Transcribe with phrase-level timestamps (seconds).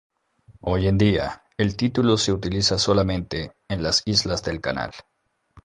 [0.61, 4.91] Hoy en día, el título se utiliza solamente en las Islas del Canal.